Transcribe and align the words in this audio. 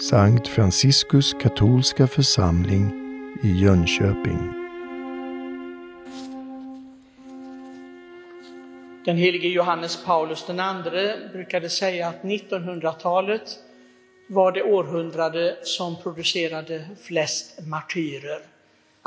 Sankt 0.00 0.48
Franciskus 0.48 1.34
katolska 1.34 2.06
församling 2.06 2.92
i 3.42 3.48
Jönköping. 3.48 4.52
Den 9.04 9.16
helige 9.16 9.48
Johannes 9.48 10.04
Paulus 10.04 10.44
II 10.48 11.30
brukade 11.32 11.70
säga 11.70 12.08
att 12.08 12.22
1900-talet 12.22 13.42
var 14.28 14.52
det 14.52 14.62
århundrade 14.62 15.56
som 15.62 15.96
producerade 16.02 16.88
flest 17.02 17.66
martyrer. 17.66 18.40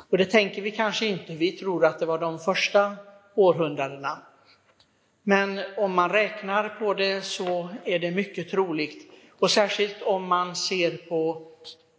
Och 0.10 0.18
det 0.18 0.26
tänker 0.26 0.62
vi 0.62 0.72
kanske 0.72 1.06
inte, 1.06 1.34
vi 1.34 1.52
tror 1.52 1.86
att 1.86 2.00
det 2.00 2.06
var 2.06 2.20
de 2.20 2.40
första 2.40 2.96
århundradena. 3.36 4.20
Men 5.24 5.60
om 5.78 5.94
man 5.94 6.10
räknar 6.10 6.70
på 6.70 6.94
det 6.94 7.22
så 7.22 7.70
är 7.86 8.00
det 8.00 8.12
mycket 8.12 8.50
troligt, 8.50 9.12
och 9.40 9.52
särskilt 9.52 10.02
om 10.02 10.28
man 10.28 10.56
ser 10.56 10.98
på 10.98 11.48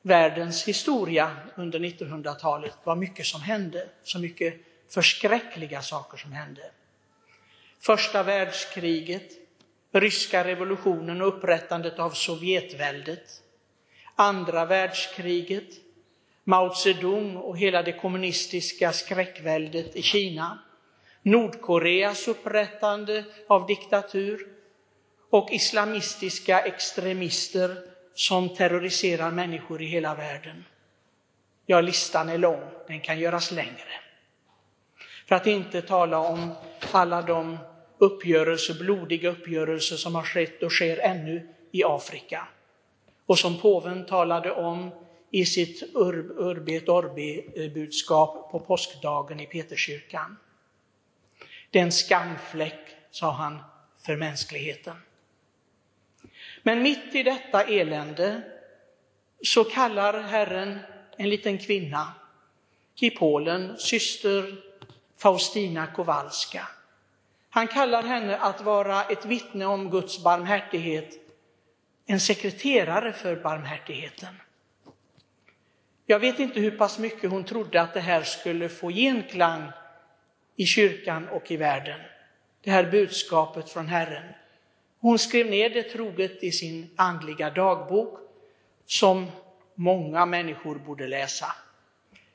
världens 0.02 0.68
historia 0.68 1.36
under 1.56 1.78
1900-talet, 1.78 2.74
vad 2.84 2.98
mycket 2.98 3.26
som 3.26 3.40
hände, 3.40 3.88
så 4.02 4.18
mycket 4.18 4.54
förskräckliga 4.88 5.82
saker 5.82 6.16
som 6.18 6.32
hände. 6.32 6.70
Första 7.80 8.22
världskriget, 8.22 9.32
ryska 9.92 10.44
revolutionen 10.44 11.20
och 11.20 11.28
upprättandet 11.28 11.98
av 11.98 12.10
Sovjetväldet, 12.10 13.42
andra 14.14 14.64
världskriget, 14.64 15.68
Mao 16.44 16.74
Zedong 16.74 17.36
och 17.36 17.58
hela 17.58 17.82
det 17.82 17.92
kommunistiska 17.92 18.92
skräckväldet 18.92 19.96
i 19.96 20.02
Kina, 20.02 20.58
Nordkoreas 21.22 22.28
upprättande 22.28 23.24
av 23.46 23.66
diktatur 23.66 24.48
och 25.30 25.50
islamistiska 25.52 26.60
extremister 26.60 27.76
som 28.14 28.48
terroriserar 28.48 29.30
människor 29.30 29.82
i 29.82 29.86
hela 29.86 30.14
världen. 30.14 30.64
Ja, 31.66 31.80
listan 31.80 32.28
är 32.28 32.38
lång, 32.38 32.60
den 32.86 33.00
kan 33.00 33.18
göras 33.18 33.50
längre. 33.50 34.00
För 35.26 35.34
att 35.34 35.46
inte 35.46 35.82
tala 35.82 36.18
om 36.18 36.54
alla 36.92 37.22
de 37.22 37.58
uppgörelser, 37.98 38.74
blodiga 38.74 39.30
uppgörelser 39.30 39.96
som 39.96 40.14
har 40.14 40.22
skett 40.22 40.62
och 40.62 40.72
sker 40.72 40.98
ännu 40.98 41.48
i 41.72 41.84
Afrika. 41.84 42.48
Och 43.26 43.38
som 43.38 43.60
påven 43.60 44.06
talade 44.06 44.52
om 44.52 44.90
i 45.30 45.46
sitt 45.46 45.82
Urbi 45.94 46.76
et 46.76 46.88
Orbi-budskap 46.88 48.50
på 48.50 48.60
påskdagen 48.60 49.40
i 49.40 49.46
Peterskyrkan. 49.46 50.36
Det 51.70 51.78
är 51.78 51.82
en 51.82 51.92
skamfläck, 51.92 52.96
sa 53.10 53.30
han, 53.30 53.58
för 54.06 54.16
mänskligheten. 54.16 54.96
Men 56.62 56.82
mitt 56.82 57.14
i 57.14 57.22
detta 57.22 57.64
elände 57.64 58.42
så 59.42 59.64
kallar 59.64 60.20
Herren 60.20 60.78
en 61.16 61.28
liten 61.28 61.58
kvinna 61.58 62.12
i 63.00 63.10
Polen, 63.10 63.76
syster 63.78 64.54
Faustina 65.18 65.86
Kowalska. 65.86 66.68
Han 67.50 67.66
kallar 67.66 68.02
henne 68.02 68.36
att 68.36 68.60
vara 68.60 69.04
ett 69.04 69.24
vittne 69.24 69.66
om 69.66 69.90
Guds 69.90 70.24
barmhärtighet, 70.24 71.14
en 72.06 72.20
sekreterare 72.20 73.12
för 73.12 73.36
barmhärtigheten. 73.36 74.34
Jag 76.06 76.18
vet 76.18 76.38
inte 76.38 76.60
hur 76.60 76.70
pass 76.70 76.98
mycket 76.98 77.30
hon 77.30 77.44
trodde 77.44 77.80
att 77.80 77.94
det 77.94 78.00
här 78.00 78.22
skulle 78.22 78.68
få 78.68 78.90
genklang 78.90 79.72
i 80.56 80.66
kyrkan 80.66 81.28
och 81.28 81.50
i 81.50 81.56
världen. 81.56 82.00
Det 82.62 82.70
här 82.70 82.90
budskapet 82.90 83.70
från 83.70 83.88
Herren. 83.88 84.34
Hon 85.00 85.18
skrev 85.18 85.46
ner 85.46 85.70
det 85.70 85.82
troget 85.82 86.42
i 86.42 86.52
sin 86.52 86.90
andliga 86.96 87.50
dagbok 87.50 88.18
som 88.86 89.26
många 89.74 90.26
människor 90.26 90.74
borde 90.74 91.06
läsa. 91.06 91.46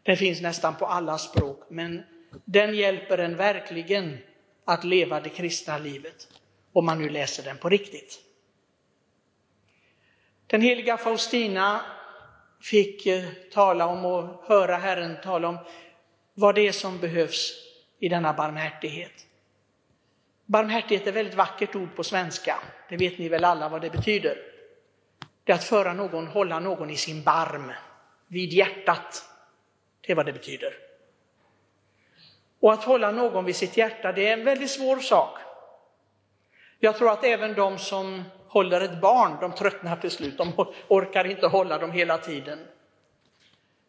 Den 0.03 0.17
finns 0.17 0.41
nästan 0.41 0.75
på 0.75 0.85
alla 0.85 1.17
språk, 1.17 1.63
men 1.69 2.03
den 2.45 2.75
hjälper 2.75 3.17
en 3.17 3.35
verkligen 3.35 4.17
att 4.65 4.83
leva 4.83 5.19
det 5.19 5.29
kristna 5.29 5.77
livet, 5.77 6.27
om 6.73 6.85
man 6.85 7.01
nu 7.01 7.09
läser 7.09 7.43
den 7.43 7.57
på 7.57 7.69
riktigt. 7.69 8.19
Den 10.47 10.61
heliga 10.61 10.97
Faustina 10.97 11.81
fick 12.61 13.05
eh, 13.05 13.23
tala 13.51 13.85
om 13.85 14.05
och 14.05 14.43
höra 14.47 14.77
Herren 14.77 15.17
tala 15.23 15.47
om 15.47 15.57
vad 16.33 16.55
det 16.55 16.67
är 16.67 16.71
som 16.71 16.99
behövs 16.99 17.53
i 17.99 18.09
denna 18.09 18.33
barmhärtighet. 18.33 19.27
Barmhärtighet 20.45 21.03
är 21.03 21.09
ett 21.09 21.15
väldigt 21.15 21.35
vackert 21.35 21.75
ord 21.75 21.95
på 21.95 22.03
svenska. 22.03 22.59
Det 22.89 22.97
vet 22.97 23.17
ni 23.17 23.29
väl 23.29 23.45
alla 23.45 23.69
vad 23.69 23.81
det 23.81 23.89
betyder. 23.89 24.37
Det 25.43 25.51
är 25.51 25.55
att 25.55 25.63
föra 25.63 25.93
någon, 25.93 26.27
hålla 26.27 26.59
någon 26.59 26.89
i 26.89 26.95
sin 26.95 27.23
barm, 27.23 27.71
vid 28.27 28.53
hjärtat. 28.53 29.25
Det 30.01 30.11
är 30.11 30.15
vad 30.15 30.25
det 30.25 30.33
betyder. 30.33 30.73
Och 32.59 32.73
att 32.73 32.83
hålla 32.83 33.11
någon 33.11 33.45
vid 33.45 33.55
sitt 33.55 33.77
hjärta, 33.77 34.11
det 34.11 34.27
är 34.27 34.33
en 34.33 34.45
väldigt 34.45 34.71
svår 34.71 34.97
sak. 34.97 35.39
Jag 36.79 36.97
tror 36.97 37.11
att 37.11 37.23
även 37.23 37.53
de 37.53 37.77
som 37.77 38.23
håller 38.47 38.81
ett 38.81 39.01
barn, 39.01 39.37
de 39.41 39.51
tröttnar 39.51 39.95
till 39.95 40.11
slut, 40.11 40.37
de 40.37 40.53
orkar 40.87 41.25
inte 41.25 41.47
hålla 41.47 41.77
dem 41.77 41.91
hela 41.91 42.17
tiden. 42.17 42.59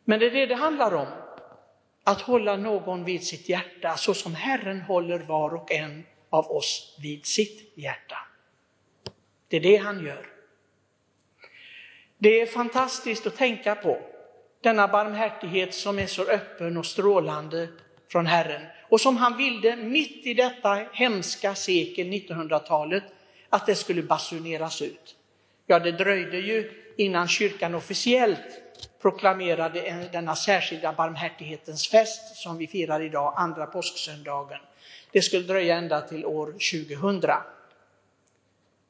Men 0.05 0.21
det 0.21 0.27
är 0.27 0.31
det 0.31 0.47
det 0.47 0.55
handlar 0.55 0.95
om, 0.95 1.07
att 2.05 2.21
hålla 2.21 2.57
någon 2.57 3.05
vid 3.05 3.27
sitt 3.27 3.49
hjärta 3.49 3.97
så 3.97 4.15
som 4.15 4.35
Herren 4.35 4.81
håller 4.81 5.19
var 5.19 5.55
och 5.55 5.73
en 5.73 6.07
av 6.34 6.50
oss 6.50 6.97
vid 7.00 7.27
sitt 7.27 7.72
hjärta. 7.75 8.17
Det 9.49 9.56
är 9.56 9.61
det 9.61 9.77
han 9.77 10.05
gör. 10.05 10.27
Det 12.19 12.41
är 12.41 12.47
fantastiskt 12.47 13.27
att 13.27 13.37
tänka 13.37 13.75
på 13.75 14.00
denna 14.61 14.89
barmhärtighet 14.89 15.75
som 15.75 15.99
är 15.99 16.06
så 16.06 16.23
öppen 16.23 16.77
och 16.77 16.87
strålande 16.87 17.69
från 18.09 18.27
Herren 18.27 18.62
och 18.83 19.00
som 19.00 19.17
han 19.17 19.37
ville 19.37 19.77
mitt 19.77 20.27
i 20.27 20.34
detta 20.34 20.87
hemska 20.93 21.55
sekel, 21.55 22.06
1900-talet, 22.06 23.05
att 23.49 23.67
det 23.67 23.75
skulle 23.75 24.03
basuneras 24.03 24.83
ut. 24.83 25.17
Ja, 25.67 25.78
det 25.78 25.93
dröjde 25.93 26.39
ju 26.39 26.71
innan 26.97 27.28
kyrkan 27.28 27.75
officiellt 27.75 28.64
proklamerade 29.05 30.09
denna 30.13 30.37
särskilda 30.37 30.93
barmhärtighetens 30.93 31.89
fest 31.89 32.37
som 32.37 32.59
vi 32.59 32.67
firar 32.67 33.01
idag, 33.01 33.35
andra 33.37 33.67
påsksöndagen. 33.67 34.59
Det 35.11 35.23
skulle 35.23 35.47
dröja 35.47 35.77
ända 35.77 36.01
till 36.01 36.27
år 36.27 36.47
2000. 36.47 37.31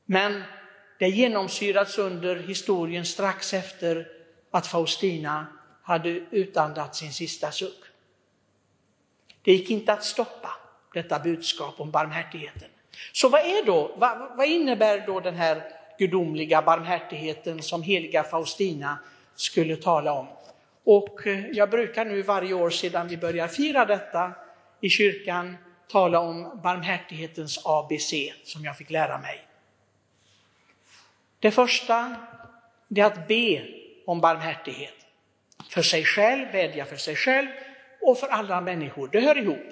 Men 0.04 0.42
det 0.98 1.08
genomsyrats 1.08 1.98
under 1.98 2.36
historien 2.36 3.04
strax 3.04 3.54
efter 3.54 4.08
att 4.50 4.66
Faustina 4.66 5.46
hade 5.82 6.10
utandats 6.30 6.98
sin 6.98 7.12
sista 7.12 7.50
suck. 7.50 7.84
Det 9.42 9.52
gick 9.52 9.70
inte 9.70 9.92
att 9.92 10.04
stoppa 10.04 10.50
detta 10.92 11.18
budskap 11.18 11.80
om 11.80 11.90
barmhärtigheten. 11.90 12.68
Så 13.12 13.28
vad, 13.28 13.40
är 13.40 13.66
då, 13.66 13.94
vad, 13.96 14.36
vad 14.36 14.46
innebär 14.46 15.06
då 15.06 15.20
den 15.20 15.34
här 15.34 15.62
gudomliga 15.98 16.62
barmhärtigheten 16.62 17.62
som 17.62 17.82
heliga 17.82 18.22
Faustina 18.22 18.98
skulle 19.36 19.76
tala 19.76 20.12
om? 20.12 20.26
Och 20.84 21.26
eh, 21.26 21.46
jag 21.50 21.70
brukar 21.70 22.04
nu 22.04 22.22
varje 22.22 22.54
år 22.54 22.70
sedan 22.70 23.08
vi 23.08 23.16
börjar 23.16 23.48
fira 23.48 23.84
detta 23.84 24.32
i 24.80 24.88
kyrkan 24.88 25.56
tala 25.88 26.20
om 26.20 26.60
barmhärtighetens 26.62 27.60
ABC 27.64 28.12
som 28.44 28.64
jag 28.64 28.76
fick 28.76 28.90
lära 28.90 29.18
mig. 29.18 29.40
Det 31.40 31.50
första 31.50 32.16
det 32.88 33.00
är 33.00 33.04
att 33.04 33.28
be 33.28 33.66
om 34.06 34.20
barmhärtighet. 34.20 34.94
För 35.70 35.82
sig 35.82 36.04
själv, 36.04 36.52
vädja 36.52 36.84
för 36.84 36.96
sig 36.96 37.16
själv 37.16 37.48
och 38.00 38.18
för 38.18 38.26
alla 38.26 38.60
människor. 38.60 39.08
Det 39.12 39.20
hör 39.20 39.38
ihop. 39.38 39.66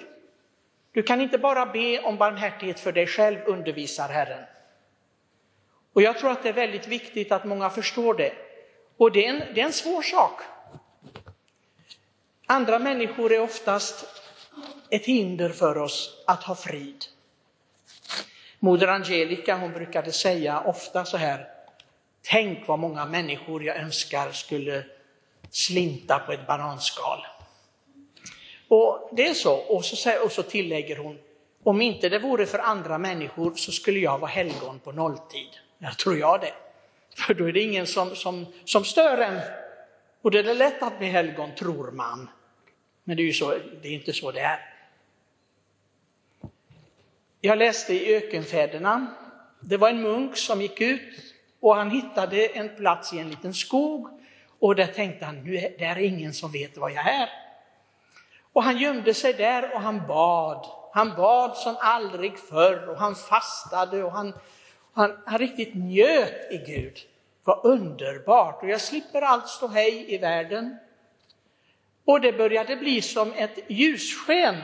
Du 0.91 1.03
kan 1.03 1.21
inte 1.21 1.37
bara 1.37 1.65
be 1.65 1.99
om 1.99 2.17
barmhärtighet 2.17 2.79
för 2.79 2.91
dig 2.91 3.07
själv, 3.07 3.37
undervisar 3.45 4.09
Herren. 4.09 4.43
Och 5.93 6.01
jag 6.01 6.17
tror 6.17 6.31
att 6.31 6.43
det 6.43 6.49
är 6.49 6.53
väldigt 6.53 6.87
viktigt 6.87 7.31
att 7.31 7.45
många 7.45 7.69
förstår 7.69 8.13
det. 8.13 8.33
Och 9.03 9.11
det 9.11 9.25
är 9.25 9.29
en, 9.29 9.53
det 9.53 9.61
är 9.61 9.65
en 9.65 9.73
svår 9.73 10.01
sak. 10.01 10.41
Andra 12.45 12.79
människor 12.79 13.33
är 13.33 13.41
oftast 13.41 14.05
ett 14.89 15.05
hinder 15.05 15.49
för 15.49 15.77
oss 15.77 16.23
att 16.27 16.43
ha 16.43 16.55
frid. 16.55 17.05
Moder 18.59 18.87
Angelica 18.87 19.57
hon 19.57 19.71
brukade 19.71 20.11
säga 20.11 20.61
ofta 20.61 21.05
så 21.05 21.17
här, 21.17 21.47
tänk 22.21 22.67
vad 22.67 22.79
många 22.79 23.05
människor 23.05 23.63
jag 23.63 23.77
önskar 23.77 24.31
skulle 24.31 24.85
slinta 25.49 26.19
på 26.19 26.31
ett 26.31 26.47
bananskal. 26.47 27.25
Och 28.67 29.09
det 29.11 29.27
är 29.27 29.33
så, 29.33 29.53
och 29.53 29.85
så, 29.85 30.23
och 30.23 30.31
så 30.31 30.43
tillägger 30.43 30.97
hon, 30.97 31.19
om 31.63 31.81
inte 31.81 32.09
det 32.09 32.19
vore 32.19 32.45
för 32.45 32.59
andra 32.59 32.97
människor 32.97 33.55
så 33.55 33.71
skulle 33.71 33.99
jag 33.99 34.19
vara 34.19 34.31
helgon 34.31 34.79
på 34.79 34.91
nolltid. 34.91 35.49
Jag 35.77 35.97
tror 35.97 36.17
jag 36.17 36.41
det. 36.41 36.53
För 37.17 37.33
då 37.33 37.49
är 37.49 37.53
det 37.53 37.61
ingen 37.61 37.87
som, 37.87 38.15
som, 38.15 38.45
som 38.65 38.85
stör 38.85 39.17
en. 39.17 39.39
Och 40.21 40.31
det 40.31 40.39
är 40.39 40.53
lätt 40.55 40.83
att 40.83 40.97
bli 40.97 41.07
helgon, 41.07 41.55
tror 41.55 41.91
man. 41.91 42.29
Men 43.03 43.17
det 43.17 43.23
är 43.23 43.25
ju 43.25 43.33
så, 43.33 43.57
det 43.81 43.87
är 43.87 43.93
inte 43.93 44.13
så 44.13 44.31
det 44.31 44.39
är. 44.39 44.59
Jag 47.41 47.57
läste 47.57 47.93
i 47.93 48.15
Ökenfäderna, 48.15 49.07
det 49.59 49.77
var 49.77 49.89
en 49.89 50.01
munk 50.01 50.37
som 50.37 50.61
gick 50.61 50.81
ut 50.81 51.33
och 51.59 51.75
han 51.75 51.91
hittade 51.91 52.45
en 52.45 52.75
plats 52.75 53.13
i 53.13 53.19
en 53.19 53.29
liten 53.29 53.53
skog 53.53 54.09
och 54.59 54.75
där 54.75 54.87
tänkte 54.87 55.25
han, 55.25 55.43
nu 55.43 55.57
är 55.57 55.77
det 55.77 55.85
är 55.85 55.97
ingen 55.97 56.33
som 56.33 56.51
vet 56.51 56.77
var 56.77 56.89
jag 56.89 57.07
är. 57.07 57.29
Och 58.53 58.63
han 58.63 58.77
gömde 58.77 59.13
sig 59.13 59.33
där 59.33 59.75
och 59.75 59.81
han 59.81 60.07
bad. 60.07 60.65
Han 60.93 61.15
bad 61.15 61.57
som 61.57 61.75
aldrig 61.79 62.37
förr 62.37 62.89
och 62.89 62.97
han 62.97 63.15
fastade 63.15 64.03
och 64.03 64.11
han, 64.11 64.33
han, 64.93 65.17
han 65.25 65.37
riktigt 65.37 65.75
njöt 65.75 66.51
i 66.51 66.57
Gud. 66.57 66.97
Vad 67.43 67.65
underbart! 67.65 68.63
Och 68.63 68.69
jag 68.69 68.81
slipper 68.81 69.21
allt 69.21 69.47
stå 69.47 69.67
hej 69.67 70.13
i 70.13 70.17
världen. 70.17 70.77
Och 72.05 72.21
det 72.21 72.33
började 72.33 72.75
bli 72.75 73.01
som 73.01 73.33
ett 73.33 73.59
ljussken, 73.67 74.55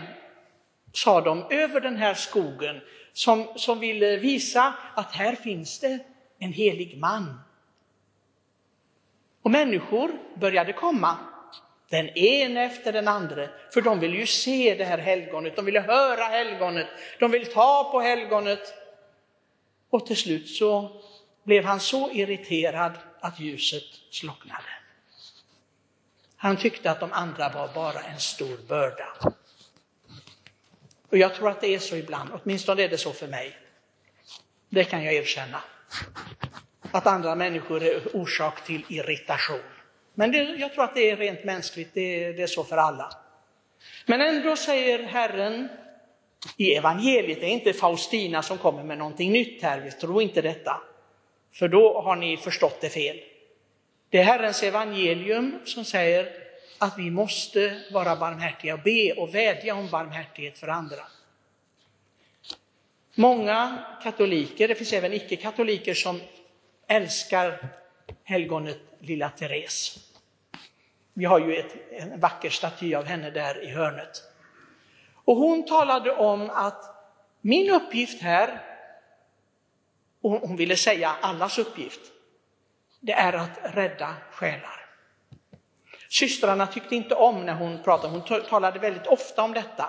sa 0.93 1.21
de, 1.21 1.45
över 1.49 1.81
den 1.81 1.95
här 1.95 2.13
skogen 2.13 2.81
som, 3.13 3.47
som 3.55 3.79
ville 3.79 4.17
visa 4.17 4.73
att 4.95 5.11
här 5.11 5.35
finns 5.35 5.79
det 5.79 5.99
en 6.39 6.53
helig 6.53 6.97
man. 6.97 7.39
Och 9.41 9.51
människor 9.51 10.11
började 10.35 10.73
komma, 10.73 11.17
den 11.89 12.09
ene 12.09 12.65
efter 12.65 12.93
den 12.93 13.07
andra, 13.07 13.47
för 13.73 13.81
de 13.81 13.99
ville 13.99 14.17
ju 14.17 14.25
se 14.25 14.75
det 14.75 14.83
här 14.83 14.97
helgonet, 14.97 15.55
de 15.55 15.65
ville 15.65 15.79
höra 15.79 16.23
helgonet, 16.23 16.87
de 17.19 17.31
ville 17.31 17.45
ta 17.45 17.89
på 17.91 17.99
helgonet. 17.99 18.73
Och 19.89 20.05
till 20.05 20.17
slut 20.17 20.49
så 20.49 21.01
blev 21.43 21.65
han 21.65 21.79
så 21.79 22.11
irriterad 22.11 22.97
att 23.19 23.39
ljuset 23.39 23.83
slocknade. 24.11 24.69
Han 26.35 26.57
tyckte 26.57 26.91
att 26.91 26.99
de 26.99 27.11
andra 27.11 27.49
var 27.49 27.67
bara 27.73 28.01
en 28.01 28.19
stor 28.19 28.57
börda. 28.67 29.07
Och 31.09 31.17
jag 31.17 31.35
tror 31.35 31.49
att 31.49 31.61
det 31.61 31.75
är 31.75 31.79
så 31.79 31.95
ibland, 31.95 32.29
åtminstone 32.33 32.83
är 32.83 32.89
det 32.89 32.97
så 32.97 33.13
för 33.13 33.27
mig. 33.27 33.57
Det 34.69 34.83
kan 34.83 35.03
jag 35.03 35.13
erkänna. 35.13 35.63
Att 36.91 37.07
andra 37.07 37.35
människor 37.35 37.83
är 37.83 38.15
orsak 38.15 38.63
till 38.63 38.85
irritation. 38.87 39.61
Men 40.13 40.31
det, 40.31 40.37
jag 40.43 40.73
tror 40.73 40.83
att 40.83 40.95
det 40.95 41.09
är 41.09 41.17
rent 41.17 41.43
mänskligt, 41.43 41.93
det, 41.93 42.31
det 42.31 42.43
är 42.43 42.47
så 42.47 42.63
för 42.63 42.77
alla. 42.77 43.13
Men 44.05 44.21
ändå 44.21 44.55
säger 44.55 45.03
Herren 45.03 45.69
i 46.57 46.73
evangeliet, 46.75 47.39
det 47.39 47.45
är 47.45 47.51
inte 47.51 47.73
Faustina 47.73 48.41
som 48.43 48.57
kommer 48.57 48.83
med 48.83 48.97
någonting 48.97 49.31
nytt 49.31 49.63
här, 49.63 49.79
vi 49.79 49.91
tror 49.91 50.21
inte 50.21 50.41
detta. 50.41 50.81
För 51.51 51.67
då 51.67 52.01
har 52.01 52.15
ni 52.15 52.37
förstått 52.37 52.81
det 52.81 52.89
fel. 52.89 53.19
Det 54.09 54.17
är 54.17 54.23
Herrens 54.23 54.63
evangelium 54.63 55.59
som 55.65 55.85
säger 55.85 56.33
att 56.77 56.97
vi 56.97 57.11
måste 57.11 57.81
vara 57.91 58.15
barmhärtiga 58.15 58.73
och 58.73 58.79
be 58.79 59.13
och 59.13 59.35
vädja 59.35 59.75
om 59.75 59.87
barmhärtighet 59.87 60.57
för 60.57 60.67
andra. 60.67 61.01
Många 63.15 63.85
katoliker, 64.03 64.67
det 64.67 64.75
finns 64.75 64.93
även 64.93 65.13
icke-katoliker 65.13 65.93
som 65.93 66.21
älskar 66.87 67.67
helgonet 68.23 68.79
Lilla 68.99 69.29
Therese. 69.29 69.99
Vi 71.13 71.25
har 71.25 71.39
ju 71.39 71.55
ett, 71.55 71.75
en 71.91 72.19
vacker 72.19 72.49
staty 72.49 72.95
av 72.95 73.05
henne 73.05 73.29
där 73.29 73.63
i 73.63 73.67
hörnet. 73.67 74.28
Och 75.29 75.35
hon 75.35 75.65
talade 75.65 76.11
om 76.11 76.49
att 76.49 76.83
min 77.41 77.69
uppgift 77.69 78.21
här, 78.21 78.61
och 80.21 80.31
hon 80.31 80.55
ville 80.55 80.75
säga 80.75 81.15
allas 81.21 81.59
uppgift, 81.59 81.99
det 82.99 83.11
är 83.11 83.33
att 83.33 83.59
rädda 83.63 84.15
själar. 84.31 84.85
Systrarna 86.09 86.67
tyckte 86.67 86.95
inte 86.95 87.15
om 87.15 87.45
när 87.45 87.53
hon 87.53 87.83
pratade, 87.83 88.13
hon 88.13 88.41
talade 88.43 88.79
väldigt 88.79 89.07
ofta 89.07 89.43
om 89.43 89.53
detta. 89.53 89.85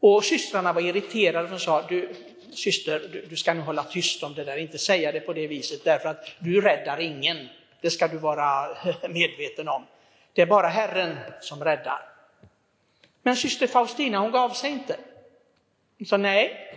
Och 0.00 0.24
systrarna 0.24 0.72
var 0.72 0.80
irriterade 0.80 1.54
och 1.54 1.60
sa, 1.60 1.82
du, 1.82 2.14
syster, 2.52 3.08
du, 3.12 3.26
du 3.26 3.36
ska 3.36 3.54
nu 3.54 3.60
hålla 3.60 3.84
tyst 3.84 4.22
om 4.22 4.34
det 4.34 4.44
där, 4.44 4.56
inte 4.56 4.78
säga 4.78 5.12
det 5.12 5.20
på 5.20 5.32
det 5.32 5.46
viset, 5.46 5.84
därför 5.84 6.08
att 6.08 6.26
du 6.38 6.60
räddar 6.60 7.00
ingen. 7.00 7.48
Det 7.80 7.90
ska 7.90 8.08
du 8.08 8.16
vara 8.16 8.76
medveten 9.08 9.68
om. 9.68 9.86
Det 10.32 10.42
är 10.42 10.46
bara 10.46 10.68
Herren 10.68 11.16
som 11.40 11.64
räddar. 11.64 12.11
Men 13.22 13.36
syster 13.36 13.66
Faustina, 13.66 14.18
hon 14.18 14.32
gav 14.32 14.50
sig 14.50 14.70
inte. 14.70 14.96
Hon 15.98 16.06
sa 16.06 16.16
nej. 16.16 16.68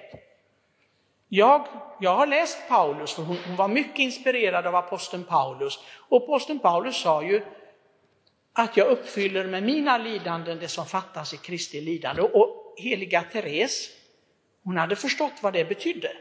Jag, 1.29 1.67
jag 1.99 2.15
har 2.15 2.27
läst 2.27 2.57
Paulus, 2.69 3.13
för 3.13 3.23
hon, 3.23 3.37
hon 3.47 3.55
var 3.55 3.67
mycket 3.67 3.99
inspirerad 3.99 4.67
av 4.67 4.75
aposteln 4.75 5.23
Paulus. 5.23 5.79
Och 6.09 6.23
aposteln 6.23 6.59
Paulus 6.59 6.95
sa 6.95 7.23
ju 7.23 7.41
att 8.53 8.77
jag 8.77 8.87
uppfyller 8.87 9.47
med 9.47 9.63
mina 9.63 9.97
lidanden 9.97 10.59
det 10.59 10.67
som 10.67 10.85
fattas 10.85 11.33
i 11.33 11.37
Kristi 11.37 11.81
lidande. 11.81 12.21
Och 12.21 12.75
heliga 12.77 13.21
Therese, 13.21 13.89
hon 14.63 14.77
hade 14.77 14.95
förstått 14.95 15.33
vad 15.41 15.53
det 15.53 15.65
betydde. 15.65 16.11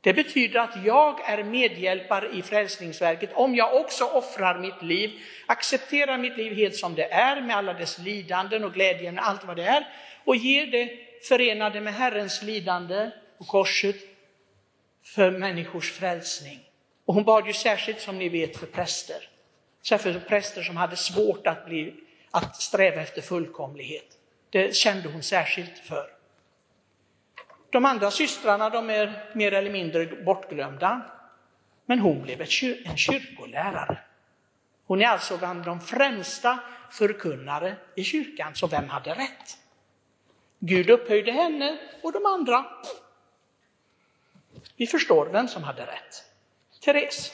Det 0.00 0.12
betyder 0.12 0.60
att 0.60 0.84
jag 0.84 1.20
är 1.30 1.42
medhjälpare 1.42 2.28
i 2.32 2.42
frälsningsverket 2.42 3.30
om 3.34 3.54
jag 3.54 3.74
också 3.74 4.04
offrar 4.04 4.58
mitt 4.58 4.82
liv, 4.82 5.10
accepterar 5.46 6.18
mitt 6.18 6.36
liv 6.36 6.54
helt 6.54 6.76
som 6.76 6.94
det 6.94 7.12
är 7.12 7.40
med 7.40 7.56
alla 7.56 7.72
dess 7.72 7.98
lidanden 7.98 8.64
och 8.64 8.74
glädjen 8.74 9.18
och 9.18 9.28
allt 9.28 9.44
vad 9.44 9.56
det 9.56 9.64
är 9.64 9.88
och 10.24 10.36
ger 10.36 10.66
det 10.66 10.90
förenade 11.28 11.80
med 11.80 11.94
Herrens 11.94 12.42
lidande 12.42 13.10
och 13.38 13.46
korset 13.46 13.96
för 15.04 15.30
människors 15.30 15.92
frälsning. 15.92 16.60
Och 17.04 17.14
hon 17.14 17.24
bad 17.24 17.46
ju 17.46 17.52
särskilt 17.52 18.00
som 18.00 18.18
ni 18.18 18.28
vet 18.28 18.56
för 18.56 18.66
präster. 18.66 19.28
Särskilt 19.82 20.22
för 20.22 20.28
präster 20.28 20.62
som 20.62 20.76
hade 20.76 20.96
svårt 20.96 21.46
att, 21.46 21.66
bli, 21.66 21.94
att 22.30 22.56
sträva 22.56 23.00
efter 23.00 23.22
fullkomlighet. 23.22 24.06
Det 24.50 24.76
kände 24.76 25.08
hon 25.08 25.22
särskilt 25.22 25.78
för. 25.78 26.19
De 27.70 27.84
andra 27.84 28.10
systrarna 28.10 28.70
de 28.70 28.90
är 28.90 29.30
mer 29.32 29.52
eller 29.52 29.70
mindre 29.70 30.06
bortglömda. 30.06 31.02
Men 31.86 31.98
hon 31.98 32.22
blev 32.22 32.40
en 32.40 32.96
kyrkolärare. 32.96 33.98
Hon 34.86 35.02
är 35.02 35.06
alltså 35.06 35.38
bland 35.38 35.64
de 35.64 35.80
främsta 35.80 36.58
förkunnare 36.90 37.76
i 37.94 38.04
kyrkan, 38.04 38.54
så 38.54 38.66
vem 38.66 38.88
hade 38.88 39.14
rätt? 39.14 39.58
Gud 40.58 40.90
upphöjde 40.90 41.32
henne 41.32 41.78
och 42.02 42.12
de 42.12 42.26
andra. 42.26 42.64
Vi 44.76 44.86
förstår 44.86 45.26
vem 45.26 45.48
som 45.48 45.62
hade 45.62 45.82
rätt. 45.82 46.24
Therese. 46.80 47.32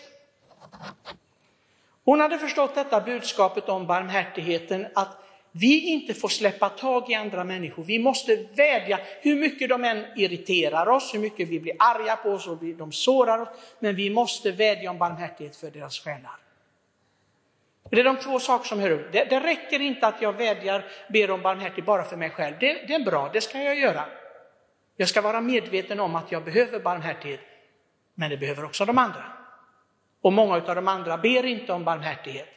Hon 2.05 2.21
hade 2.21 2.39
förstått 2.39 2.75
detta 2.75 3.01
budskapet 3.01 3.69
om 3.69 3.87
barmhärtigheten, 3.87 4.87
att 4.95 5.26
vi 5.61 5.81
inte 5.81 6.15
får 6.15 6.29
släppa 6.29 6.69
tag 6.69 7.11
i 7.11 7.15
andra 7.15 7.45
människor. 7.45 7.85
Vi 7.85 7.99
måste 7.99 8.37
vädja, 8.55 8.99
hur 9.21 9.37
mycket 9.37 9.69
de 9.69 9.85
än 9.85 10.05
irriterar 10.17 10.89
oss, 10.89 11.15
hur 11.15 11.19
mycket 11.19 11.49
vi 11.49 11.61
blir 11.61 11.75
arga 11.79 12.17
på 12.17 12.31
oss 12.31 12.47
och 12.49 12.65
de 12.65 12.93
sårar 12.93 13.39
oss, 13.39 13.49
men 13.79 13.95
vi 13.95 14.11
måste 14.11 14.51
vädja 14.51 14.91
om 14.91 14.99
barmhärtighet 14.99 15.57
för 15.57 15.71
deras 15.71 15.99
själar. 16.01 16.37
Det 17.91 18.01
är 18.01 18.05
de 18.05 18.17
två 18.17 18.41
saker 18.41 18.69
som 18.69 18.81
hör 18.81 18.91
upp. 18.91 19.13
Det, 19.13 19.25
det 19.25 19.41
räcker 19.41 19.81
inte 19.81 20.07
att 20.07 20.23
jag 20.23 20.33
vädjar, 20.33 20.85
ber 21.13 21.31
om 21.31 21.43
barmhärtighet 21.43 21.87
bara 21.87 22.05
för 22.05 22.17
mig 22.17 22.31
själv. 22.31 22.55
Det, 22.61 22.73
det 22.89 22.95
är 22.95 23.05
bra, 23.05 23.31
det 23.33 23.41
ska 23.41 23.63
jag 23.63 23.79
göra. 23.79 24.05
Jag 24.97 25.09
ska 25.09 25.21
vara 25.21 25.41
medveten 25.41 26.01
om 26.01 26.17
att 26.17 26.33
jag 26.33 26.45
behöver 26.45 26.81
barmhärtighet, 26.81 27.41
men 28.15 28.31
det 28.31 28.37
behöver 28.37 28.65
också 28.65 28.85
de 28.85 28.99
andra. 28.99 29.25
Och 30.21 30.33
många 30.33 30.55
av 30.55 30.75
de 30.75 30.89
andra 30.89 31.19
ber 31.19 31.47
inte 31.47 31.73
om 31.73 31.85
barmhärtighet. 31.85 32.49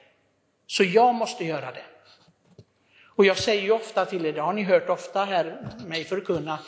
Så 0.67 0.83
jag 0.83 1.15
måste 1.15 1.45
göra 1.45 1.71
det. 1.71 1.83
Och 3.19 3.25
jag 3.25 3.37
säger 3.37 3.63
ju 3.63 3.71
ofta 3.71 4.05
till 4.05 4.25
er, 4.25 4.33
det 4.33 4.41
har 4.41 4.53
ni 4.53 4.63
hört 4.63 4.89
ofta 4.89 5.25
här 5.25 5.57
mig 5.87 6.03
förkunna, 6.03 6.59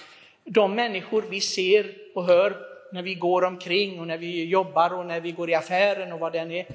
de 0.44 0.76
människor 0.76 1.22
vi 1.30 1.42
ser 1.42 1.96
och 2.16 2.26
hör 2.26 2.58
när 2.92 3.02
vi 3.02 3.16
går 3.16 3.44
omkring 3.44 4.00
och 4.00 4.08
när 4.08 4.18
vi 4.18 4.46
jobbar 4.46 4.94
och 4.94 5.06
när 5.06 5.20
vi 5.20 5.32
går 5.32 5.50
i 5.50 5.56
affären 5.56 6.12
och 6.12 6.20
vad 6.20 6.32
det 6.32 6.40
än 6.40 6.52
är, 6.52 6.66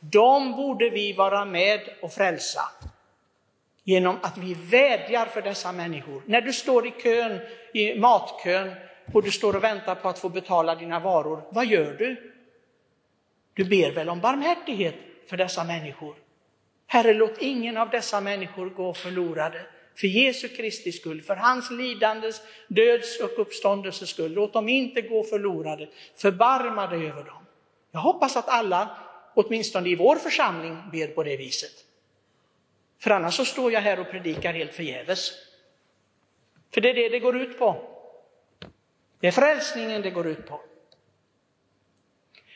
de 0.00 0.52
borde 0.52 0.90
vi 0.90 1.12
vara 1.12 1.44
med 1.44 1.80
och 2.02 2.12
frälsa. 2.12 2.60
Genom 3.84 4.16
att 4.22 4.38
vi 4.38 4.54
vädjar 4.54 5.26
för 5.26 5.42
dessa 5.42 5.72
människor. 5.72 6.22
När 6.26 6.40
du 6.40 6.52
står 6.52 6.86
i 6.86 6.90
kön, 6.90 7.40
i 7.74 7.98
matkön 7.98 8.74
och 9.12 9.22
du 9.22 9.30
står 9.30 9.56
och 9.56 9.64
väntar 9.64 9.94
på 9.94 10.08
att 10.08 10.18
få 10.18 10.28
betala 10.28 10.74
dina 10.74 11.00
varor, 11.00 11.42
vad 11.50 11.66
gör 11.66 11.92
du? 11.98 12.32
Du 13.54 13.64
ber 13.64 13.92
väl 13.92 14.08
om 14.08 14.20
barmhärtighet 14.20 14.94
för 15.26 15.36
dessa 15.36 15.64
människor? 15.64 16.25
Herre, 16.86 17.14
låt 17.14 17.38
ingen 17.38 17.76
av 17.76 17.90
dessa 17.90 18.20
människor 18.20 18.70
gå 18.70 18.94
förlorade. 18.94 19.66
För 19.94 20.06
Jesu 20.06 20.48
Kristi 20.48 20.92
skull, 20.92 21.22
för 21.22 21.36
hans 21.36 21.70
lidandes, 21.70 22.40
döds 22.68 23.20
och 23.20 23.38
uppståndelses 23.38 24.10
skull. 24.10 24.32
Låt 24.32 24.52
dem 24.52 24.68
inte 24.68 25.00
gå 25.00 25.22
förlorade. 25.22 25.88
Förbarma 26.16 26.86
dig 26.86 27.08
över 27.08 27.24
dem. 27.24 27.46
Jag 27.90 28.00
hoppas 28.00 28.36
att 28.36 28.48
alla, 28.48 28.98
åtminstone 29.34 29.88
i 29.88 29.94
vår 29.94 30.16
församling, 30.16 30.78
ber 30.92 31.06
på 31.06 31.22
det 31.22 31.36
viset. 31.36 31.72
För 32.98 33.10
annars 33.10 33.34
så 33.34 33.44
står 33.44 33.72
jag 33.72 33.80
här 33.80 34.00
och 34.00 34.10
predikar 34.10 34.52
helt 34.52 34.74
förgäves. 34.74 35.32
För 36.74 36.80
det 36.80 36.90
är 36.90 36.94
det 36.94 37.08
det 37.08 37.18
går 37.18 37.36
ut 37.36 37.58
på. 37.58 37.82
Det 39.20 39.26
är 39.26 39.32
frälsningen 39.32 40.02
det 40.02 40.10
går 40.10 40.26
ut 40.26 40.46
på. 40.46 40.60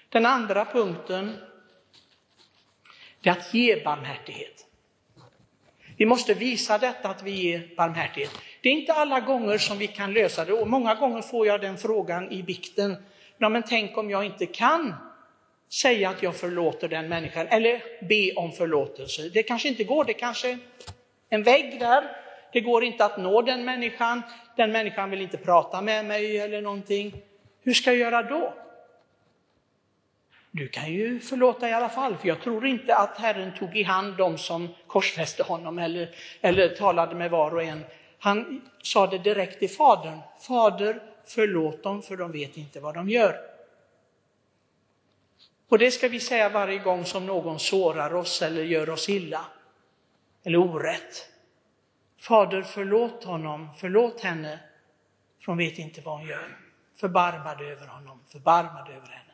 Den 0.09 0.27
andra 0.27 0.65
punkten 0.65 1.37
det 3.23 3.29
är 3.29 3.33
att 3.33 3.55
ge 3.55 3.85
barmhärtighet. 3.85 4.67
Vi 5.97 6.07
måste 6.07 6.35
visa 6.35 6.79
detta 6.79 7.09
att 7.09 7.23
vi 7.23 7.31
ger 7.31 7.75
barmhärtighet. 7.77 8.31
Det 8.63 8.69
är 8.69 8.73
inte 8.73 8.93
alla 8.93 9.21
gånger 9.21 9.59
som 9.59 9.79
vi 9.79 9.87
kan 9.87 10.13
lösa 10.13 10.45
det 10.45 10.53
och 10.53 10.69
många 10.69 10.95
gånger 10.95 11.23
får 11.23 11.47
jag 11.47 11.61
den 11.61 11.79
frågan 11.79 12.33
i 12.33 12.43
bikten. 12.43 12.97
Ja, 13.39 13.49
men 13.49 13.63
tänk 13.63 13.99
om 13.99 14.11
jag 14.11 14.25
inte 14.25 14.47
kan 14.47 14.95
säga 15.73 16.11
att 16.11 16.23
jag 16.23 16.37
förlåter 16.37 16.89
den 16.89 17.09
människan 17.09 17.47
eller 17.47 17.83
be 18.09 18.33
om 18.37 18.53
förlåtelse. 18.53 19.29
Det 19.29 19.43
kanske 19.43 19.69
inte 19.69 19.85
går, 19.85 20.05
det 20.05 20.15
kanske 20.15 20.51
är 20.51 20.59
en 21.29 21.43
vägg 21.43 21.81
där. 21.81 22.05
Det 22.53 22.61
går 22.61 22.85
inte 22.85 23.05
att 23.05 23.19
nå 23.19 23.43
den 23.43 23.65
människan, 23.65 24.23
den 24.57 24.73
människan 24.73 25.11
vill 25.11 25.21
inte 25.21 25.37
prata 25.37 25.81
med 25.81 26.05
mig 26.05 26.39
eller 26.39 26.63
någonting. 26.63 27.15
Hur 27.63 27.75
ska 27.75 27.91
jag 27.91 27.99
göra 27.99 28.23
då? 28.23 28.55
Du 30.51 30.69
kan 30.69 30.93
ju 30.93 31.21
förlåta 31.21 31.69
i 31.69 31.73
alla 31.73 31.89
fall, 31.89 32.17
för 32.17 32.29
jag 32.29 32.41
tror 32.41 32.67
inte 32.67 32.97
att 32.97 33.19
Herren 33.19 33.55
tog 33.55 33.77
i 33.77 33.83
hand 33.83 34.17
dem 34.17 34.39
som 34.39 34.69
korsfäste 34.87 35.43
honom 35.43 35.79
eller, 35.79 36.15
eller 36.41 36.69
talade 36.69 37.15
med 37.15 37.31
var 37.31 37.55
och 37.55 37.63
en. 37.63 37.85
Han 38.19 38.63
sa 38.83 39.07
det 39.07 39.19
direkt 39.19 39.59
till 39.59 39.71
Fadern. 39.71 40.19
Fader, 40.41 41.03
förlåt 41.27 41.83
dem 41.83 42.03
för 42.03 42.17
de 42.17 42.33
vet 42.33 42.57
inte 42.57 42.81
vad 42.81 42.95
de 42.95 43.09
gör. 43.09 43.37
Och 45.69 45.79
det 45.79 45.91
ska 45.91 46.09
vi 46.09 46.21
säga 46.21 46.49
varje 46.49 46.79
gång 46.79 47.05
som 47.05 47.27
någon 47.27 47.59
sårar 47.59 48.15
oss 48.15 48.43
eller 48.43 48.63
gör 48.65 48.91
oss 48.91 49.09
illa 49.09 49.45
eller 50.45 50.59
orätt. 50.59 51.29
Fader, 52.19 52.63
förlåt 52.63 53.25
honom, 53.25 53.69
förlåt 53.79 54.21
henne, 54.21 54.59
för 55.41 55.47
hon 55.47 55.59
vet 55.59 55.79
inte 55.79 56.01
vad 56.01 56.19
hon 56.19 56.29
gör. 56.29 56.59
Förbarma 56.97 57.55
dig 57.55 57.73
över 57.73 57.87
honom, 57.87 58.21
förbarma 58.29 58.85
dig 58.85 58.97
över 58.97 59.09
henne. 59.09 59.30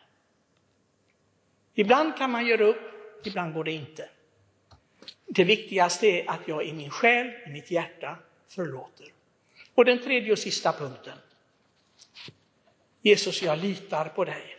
Ibland 1.79 2.17
kan 2.17 2.31
man 2.31 2.47
göra 2.47 2.65
upp, 2.65 2.81
ibland 3.25 3.55
går 3.55 3.65
det 3.65 3.73
inte. 3.73 4.09
Det 5.27 5.45
viktigaste 5.45 6.07
är 6.07 6.31
att 6.31 6.49
jag 6.49 6.65
i 6.67 6.73
min 6.73 6.91
själ, 6.91 7.27
i 7.47 7.51
mitt 7.51 7.71
hjärta 7.71 8.19
förlåter. 8.49 9.07
Och 9.75 9.85
den 9.85 9.99
tredje 9.99 10.33
och 10.33 10.39
sista 10.39 10.73
punkten. 10.73 11.19
Jesus, 13.03 13.43
jag 13.43 13.59
litar 13.59 14.05
på 14.09 14.25
dig. 14.25 14.57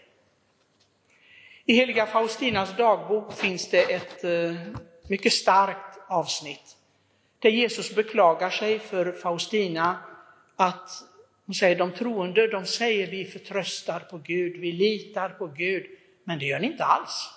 I 1.66 1.74
heliga 1.74 2.06
Faustinas 2.06 2.78
dagbok 2.78 3.34
finns 3.34 3.70
det 3.70 3.94
ett 3.94 4.24
eh, 4.24 4.56
mycket 5.10 5.34
starkt 5.34 6.00
avsnitt 6.08 6.78
där 7.40 7.50
Jesus 7.50 7.96
beklagar 7.96 8.50
sig 8.50 8.80
för 8.80 9.12
Faustina 9.12 9.98
att 10.56 10.90
hon 11.46 11.56
säger 11.56 11.76
de 11.76 11.92
troende, 11.92 12.48
de 12.48 12.66
säger 12.66 13.12
vi 13.12 13.26
förtröstar 13.26 14.00
på 14.00 14.18
Gud, 14.18 14.58
vi 14.58 14.72
litar 14.72 15.30
på 15.30 15.48
Gud, 15.48 15.86
men 16.28 16.40
det 16.40 16.46
gör 16.46 16.60
ni 16.60 16.68
inte 16.68 16.86
alls. 16.86 17.30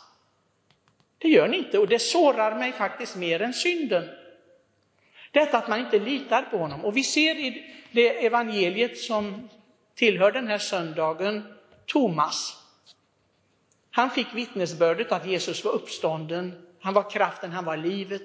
Det 1.19 1.29
gör 1.29 1.49
ni 1.49 1.57
inte 1.57 1.79
och 1.79 1.89
det 1.89 1.99
sårar 1.99 2.59
mig 2.59 2.73
faktiskt 2.73 3.17
mer 3.17 3.43
än 3.43 3.55
synden. 3.55 4.09
Detta 5.31 5.59
att 5.59 5.69
man 5.69 5.81
inte 5.81 5.99
litar 5.99 6.43
på 6.43 6.59
honom. 6.59 6.85
Och 6.85 6.97
vi 6.97 7.03
ser 7.03 7.35
i 7.35 7.75
det 7.93 8.27
evangeliet 8.27 8.99
som 8.99 9.49
tillhör 9.95 10.33
den 10.33 10.49
här 10.49 10.59
söndagen, 10.59 11.55
Thomas. 11.87 12.63
Han 13.91 14.11
fick 14.11 14.35
vittnesbördet 14.35 15.13
att 15.13 15.27
Jesus 15.27 15.65
var 15.65 15.73
uppstånden, 15.73 16.67
han 16.81 16.95
var 16.95 17.11
kraften, 17.11 17.53
han 17.53 17.65
var 17.65 17.77
livet. 17.77 18.23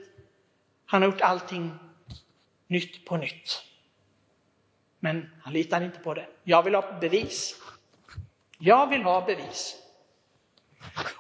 Han 0.86 1.02
har 1.02 1.10
gjort 1.10 1.22
allting 1.22 1.72
nytt 2.68 3.06
på 3.06 3.18
nytt. 3.18 3.64
Men 5.00 5.30
han 5.42 5.54
litar 5.54 5.82
inte 5.82 6.00
på 6.00 6.14
det. 6.14 6.28
Jag 6.44 6.64
vill 6.64 6.76
ha 6.76 7.00
bevis. 7.00 7.62
Jag 8.58 8.90
vill 8.90 9.04
ha 9.04 9.26
bevis. 9.26 9.85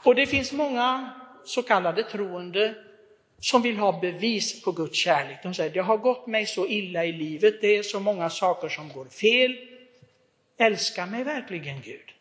Och 0.03 0.15
det 0.15 0.27
finns 0.27 0.51
många 0.51 1.13
så 1.45 1.63
kallade 1.63 2.03
troende 2.03 2.75
som 3.39 3.61
vill 3.61 3.77
ha 3.77 3.99
bevis 3.99 4.63
på 4.63 4.71
Guds 4.71 4.97
kärlek. 4.97 5.43
De 5.43 5.53
säger, 5.53 5.69
det 5.69 5.79
har 5.79 5.97
gått 5.97 6.27
mig 6.27 6.45
så 6.45 6.67
illa 6.67 7.05
i 7.05 7.11
livet, 7.11 7.61
det 7.61 7.77
är 7.77 7.83
så 7.83 7.99
många 7.99 8.29
saker 8.29 8.69
som 8.69 8.89
går 8.89 9.05
fel. 9.05 9.55
Älskar 10.57 11.05
mig 11.05 11.23
verkligen 11.23 11.81
Gud? 11.81 12.11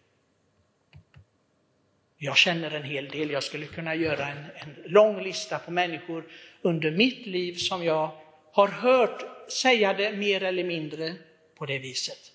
Jag 2.19 2.37
känner 2.37 2.71
en 2.71 2.83
hel 2.83 3.09
del, 3.09 3.31
jag 3.31 3.43
skulle 3.43 3.67
kunna 3.67 3.95
göra 3.95 4.29
en, 4.29 4.45
en 4.55 4.77
lång 4.85 5.23
lista 5.23 5.59
på 5.59 5.71
människor 5.71 6.25
under 6.63 6.91
mitt 6.91 7.27
liv 7.27 7.55
som 7.55 7.85
jag 7.85 8.11
har 8.53 8.69
hört 8.69 9.51
säga 9.53 9.95
det 9.95 10.13
mer 10.13 10.43
eller 10.43 10.65
mindre 10.65 11.15
på 11.55 11.67
det 11.67 11.79
viset. 11.79 12.33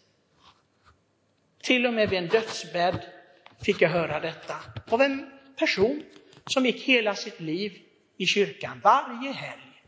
Till 1.61 1.85
och 1.85 1.93
med 1.93 2.09
vid 2.09 2.19
en 2.19 2.27
dödsbädd 2.27 3.05
fick 3.61 3.81
jag 3.81 3.89
höra 3.89 4.19
detta 4.19 4.55
av 4.89 5.01
en 5.01 5.31
person 5.59 6.03
som 6.45 6.65
gick 6.65 6.83
hela 6.83 7.15
sitt 7.15 7.39
liv 7.39 7.81
i 8.17 8.25
kyrkan 8.25 8.81
varje 8.83 9.31
helg. 9.31 9.83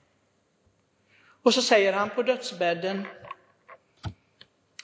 Och 1.44 1.54
så 1.54 1.62
säger 1.62 1.94
han 1.94 2.10
på 2.10 2.24
dödsbädden, 2.24 3.08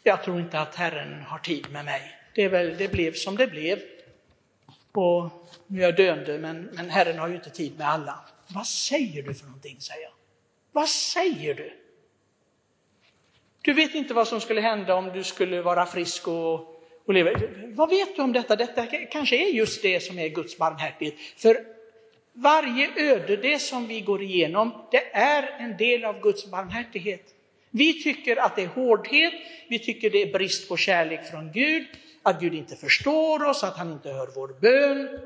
jag 0.03 0.23
tror 0.23 0.39
inte 0.39 0.59
att 0.59 0.75
Herren 0.75 1.21
har 1.21 1.39
tid 1.39 1.71
med 1.71 1.85
mig. 1.85 2.01
Det, 2.35 2.47
väl, 2.47 2.77
det 2.77 2.91
blev 2.91 3.13
som 3.13 3.37
det 3.37 3.47
blev. 3.47 3.79
Och 4.91 5.49
nu 5.67 5.79
är 5.79 5.85
jag 5.85 5.95
döende, 5.95 6.37
men, 6.37 6.63
men 6.63 6.89
Herren 6.89 7.19
har 7.19 7.27
ju 7.27 7.35
inte 7.35 7.49
tid 7.49 7.77
med 7.77 7.87
alla. 7.89 8.19
Vad 8.47 8.67
säger 8.67 9.23
du 9.23 9.33
för 9.33 9.45
någonting, 9.45 9.81
säger 9.81 10.03
jag. 10.03 10.13
Vad 10.71 10.89
säger 10.89 11.53
du? 11.53 11.73
Du 13.61 13.73
vet 13.73 13.95
inte 13.95 14.13
vad 14.13 14.27
som 14.27 14.41
skulle 14.41 14.61
hända 14.61 14.95
om 14.95 15.05
du 15.07 15.23
skulle 15.23 15.61
vara 15.61 15.85
frisk 15.85 16.27
och 16.27 16.76
och 17.07 17.13
leva. 17.13 17.31
Vad 17.67 17.89
vet 17.89 18.15
du 18.15 18.21
om 18.21 18.33
detta? 18.33 18.55
Detta 18.55 18.85
kanske 19.11 19.35
är 19.35 19.49
just 19.49 19.81
det 19.81 19.99
som 19.99 20.19
är 20.19 20.27
Guds 20.27 20.57
barmhärtighet. 20.57 21.15
För 21.37 21.57
varje 22.33 22.89
öde, 22.95 23.37
det 23.37 23.59
som 23.59 23.87
vi 23.87 24.01
går 24.01 24.21
igenom, 24.21 24.71
det 24.91 25.15
är 25.15 25.55
en 25.59 25.77
del 25.77 26.05
av 26.05 26.21
Guds 26.21 26.51
barmhärtighet. 26.51 27.33
Vi 27.69 28.03
tycker 28.03 28.37
att 28.37 28.55
det 28.55 28.63
är 28.63 28.67
hårdhet, 28.67 29.33
vi 29.69 29.79
tycker 29.79 30.09
det 30.09 30.21
är 30.21 30.33
brist 30.33 30.69
på 30.69 30.77
kärlek 30.77 31.31
från 31.31 31.51
Gud, 31.51 31.87
att 32.23 32.39
Gud 32.39 32.53
inte 32.53 32.75
förstår 32.75 33.43
oss, 33.43 33.63
att 33.63 33.77
han 33.77 33.91
inte 33.91 34.09
hör 34.09 34.29
vår 34.35 34.55
bön. 34.61 35.19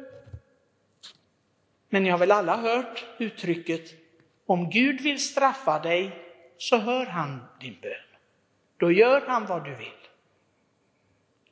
Men 1.89 2.03
ni 2.03 2.09
har 2.09 2.17
väl 2.17 2.31
alla 2.31 2.57
hört 2.57 3.05
uttrycket, 3.17 3.93
om 4.45 4.69
Gud 4.69 5.01
vill 5.01 5.19
straffa 5.19 5.79
dig 5.79 6.11
så 6.57 6.77
hör 6.77 7.05
han 7.05 7.39
din 7.61 7.77
bön. 7.81 7.91
Då 8.77 8.91
gör 8.91 9.21
han 9.27 9.45
vad 9.45 9.65
du 9.65 9.75
vill. 9.75 9.87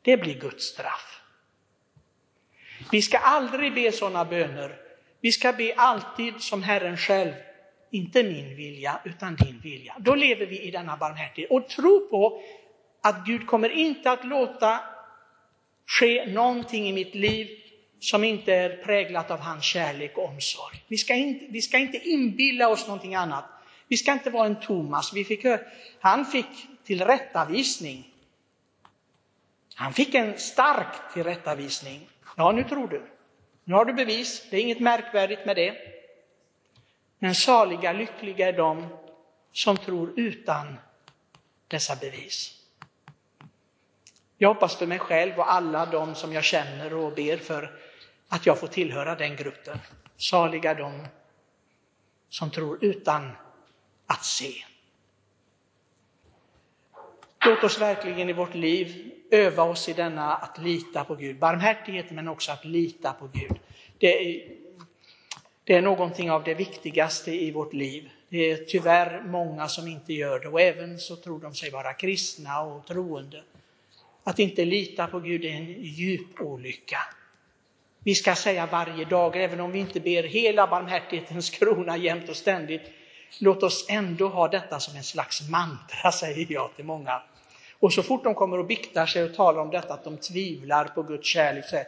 Det 0.09 0.17
blir 0.17 0.39
Guds 0.39 0.65
straff. 0.65 1.21
Vi 2.91 3.01
ska 3.01 3.17
aldrig 3.17 3.73
be 3.73 3.91
sådana 3.91 4.25
böner. 4.25 4.75
Vi 5.21 5.31
ska 5.31 5.53
be 5.53 5.73
alltid 5.77 6.41
som 6.41 6.63
Herren 6.63 6.97
själv. 6.97 7.33
Inte 7.91 8.23
min 8.23 8.55
vilja, 8.55 8.99
utan 9.05 9.35
din 9.35 9.59
vilja. 9.63 9.95
Då 9.99 10.15
lever 10.15 10.45
vi 10.45 10.61
i 10.61 10.71
denna 10.71 10.97
barmhärtighet 10.97 11.51
och 11.51 11.69
tro 11.69 12.07
på 12.09 12.41
att 13.01 13.25
Gud 13.25 13.47
kommer 13.47 13.69
inte 13.69 14.11
att 14.11 14.25
låta 14.25 14.79
ske 15.85 16.25
någonting 16.25 16.89
i 16.89 16.93
mitt 16.93 17.15
liv 17.15 17.47
som 17.99 18.23
inte 18.23 18.53
är 18.53 18.83
präglat 18.83 19.31
av 19.31 19.39
hans 19.39 19.65
kärlek 19.65 20.17
och 20.17 20.25
omsorg. 20.25 20.83
Vi 20.87 20.97
ska 20.97 21.13
inte, 21.13 21.45
vi 21.49 21.61
ska 21.61 21.77
inte 21.77 21.97
inbilla 22.09 22.69
oss 22.69 22.87
någonting 22.87 23.15
annat. 23.15 23.45
Vi 23.87 23.97
ska 23.97 24.13
inte 24.13 24.29
vara 24.29 24.45
en 24.45 24.59
Thomas. 24.59 25.13
Vi 25.13 25.23
fick, 25.23 25.45
han 25.99 26.25
fick 26.25 26.67
tillrättavisning 26.83 28.08
han 29.79 29.93
fick 29.93 30.15
en 30.15 30.37
stark 30.37 31.13
tillrättavisning. 31.13 32.09
Ja, 32.37 32.51
nu 32.51 32.63
tror 32.63 32.87
du. 32.87 33.05
Nu 33.63 33.73
har 33.73 33.85
du 33.85 33.93
bevis, 33.93 34.47
det 34.49 34.57
är 34.57 34.61
inget 34.61 34.79
märkvärdigt 34.79 35.45
med 35.45 35.55
det. 35.55 35.77
Men 37.19 37.35
saliga, 37.35 37.93
lyckliga 37.93 38.47
är 38.47 38.53
de 38.53 38.87
som 39.51 39.77
tror 39.77 40.13
utan 40.15 40.79
dessa 41.67 41.95
bevis. 41.95 42.63
Jag 44.37 44.53
hoppas 44.53 44.75
för 44.75 44.87
mig 44.87 44.99
själv 44.99 45.39
och 45.39 45.51
alla 45.51 45.85
de 45.85 46.15
som 46.15 46.33
jag 46.33 46.43
känner 46.43 46.93
och 46.93 47.13
ber 47.13 47.37
för 47.37 47.79
att 48.27 48.45
jag 48.45 48.59
får 48.59 48.67
tillhöra 48.67 49.15
den 49.15 49.35
gruppen. 49.35 49.79
Saliga 50.17 50.73
de 50.73 51.07
som 52.29 52.51
tror 52.51 52.77
utan 52.81 53.31
att 54.05 54.25
se. 54.25 54.53
Låt 57.45 57.63
oss 57.63 57.81
verkligen 57.81 58.29
i 58.29 58.33
vårt 58.33 58.55
liv 58.55 59.15
öva 59.31 59.63
oss 59.63 59.89
i 59.89 59.93
denna 59.93 60.35
att 60.35 60.57
lita 60.57 61.03
på 61.03 61.15
Gud. 61.15 61.39
Barmhärtighet, 61.39 62.11
men 62.11 62.27
också 62.27 62.51
att 62.51 62.65
lita 62.65 63.13
på 63.13 63.27
Gud. 63.27 63.59
Det 63.97 64.07
är, 64.07 64.41
det 65.63 65.73
är 65.73 65.81
någonting 65.81 66.31
av 66.31 66.43
det 66.43 66.53
viktigaste 66.53 67.31
i 67.31 67.51
vårt 67.51 67.73
liv. 67.73 68.09
Det 68.29 68.51
är 68.51 68.57
tyvärr 68.57 69.23
många 69.23 69.67
som 69.67 69.87
inte 69.87 70.13
gör 70.13 70.39
det 70.39 70.47
och 70.47 70.61
även 70.61 70.99
så 70.99 71.15
tror 71.15 71.39
de 71.39 71.55
sig 71.55 71.69
vara 71.69 71.93
kristna 71.93 72.61
och 72.61 72.85
troende. 72.85 73.43
Att 74.23 74.39
inte 74.39 74.65
lita 74.65 75.07
på 75.07 75.19
Gud 75.19 75.45
är 75.45 75.49
en 75.49 75.83
djup 75.83 76.41
olycka. 76.41 76.99
Vi 78.03 78.15
ska 78.15 78.35
säga 78.35 78.65
varje 78.65 79.05
dag, 79.05 79.43
även 79.43 79.59
om 79.59 79.71
vi 79.71 79.79
inte 79.79 79.99
ber 79.99 80.23
hela 80.23 80.67
barmhärtighetens 80.67 81.49
krona 81.59 81.97
jämt 81.97 82.29
och 82.29 82.35
ständigt, 82.35 82.91
låt 83.39 83.63
oss 83.63 83.85
ändå 83.89 84.27
ha 84.27 84.47
detta 84.47 84.79
som 84.79 84.95
en 84.95 85.03
slags 85.03 85.49
mantra, 85.49 86.11
säger 86.11 86.47
jag 86.49 86.75
till 86.75 86.85
många. 86.85 87.21
Och 87.79 87.93
så 87.93 88.03
fort 88.03 88.23
de 88.23 88.35
kommer 88.35 88.59
och 88.59 88.65
biktar 88.65 89.05
sig 89.05 89.23
och 89.23 89.35
talar 89.35 89.61
om 89.61 89.69
detta 89.69 89.93
att 89.93 90.03
de 90.03 90.17
tvivlar 90.17 90.85
på 90.85 91.03
Guds 91.03 91.27
kärlek, 91.27 91.65
så 91.65 91.75
här. 91.75 91.85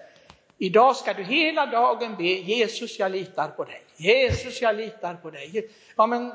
idag 0.57 0.95
ska 0.95 1.13
du 1.13 1.23
hela 1.23 1.65
dagen 1.65 2.15
be 2.15 2.23
Jesus 2.23 2.99
jag 2.99 3.11
litar 3.11 3.47
på 3.47 3.63
dig, 3.63 3.81
Jesus 3.95 4.61
jag 4.61 4.75
litar 4.75 5.13
på 5.13 5.29
dig. 5.29 5.69
Ja, 5.97 6.07
men 6.07 6.33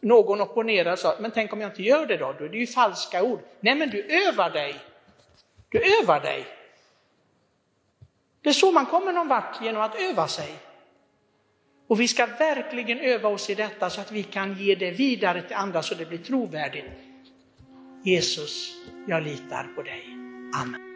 någon 0.00 0.40
opponerar 0.40 0.92
och 0.92 0.98
sa, 0.98 1.16
men 1.20 1.30
tänk 1.30 1.52
om 1.52 1.60
jag 1.60 1.70
inte 1.70 1.82
gör 1.82 2.06
det 2.06 2.16
då? 2.16 2.34
Då 2.38 2.44
är 2.44 2.48
det 2.48 2.58
ju 2.58 2.66
falska 2.66 3.22
ord. 3.22 3.40
Nej 3.60 3.74
men 3.74 3.90
du 3.90 4.28
övar 4.28 4.50
dig. 4.50 4.76
Du 5.68 6.02
övar 6.02 6.20
dig. 6.20 6.44
Det 8.42 8.48
är 8.48 8.52
så 8.52 8.72
man 8.72 8.86
kommer 8.86 9.12
någon 9.12 9.28
vart 9.28 9.62
genom 9.62 9.82
att 9.82 10.00
öva 10.00 10.28
sig. 10.28 10.52
Och 11.86 12.00
vi 12.00 12.08
ska 12.08 12.26
verkligen 12.26 13.00
öva 13.00 13.28
oss 13.28 13.50
i 13.50 13.54
detta 13.54 13.90
så 13.90 14.00
att 14.00 14.12
vi 14.12 14.22
kan 14.22 14.58
ge 14.58 14.74
det 14.74 14.90
vidare 14.90 15.42
till 15.42 15.56
andra 15.56 15.82
så 15.82 15.94
det 15.94 16.06
blir 16.06 16.18
trovärdigt. 16.18 17.05
Jesus, 18.06 18.76
jag 19.06 19.22
litar 19.22 19.64
på 19.76 19.82
dig. 19.82 20.04
Amen. 20.54 20.95